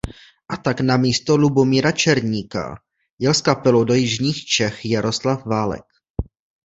A 0.49 0.57
tak 0.57 0.81
namísto 0.81 1.37
Lubomíra 1.37 1.91
Černíka 1.91 2.75
jel 3.19 3.33
s 3.33 3.41
kapelou 3.41 3.83
do 3.83 3.93
jižních 3.93 4.45
Čech 4.45 4.85
Jaroslav 4.85 5.45
Válek. 5.45 5.85